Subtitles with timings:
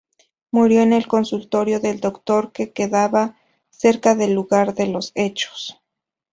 [0.49, 3.37] Murió en el consultorio del doctor que quedaba
[3.69, 5.79] cerca del lugar de los hechos.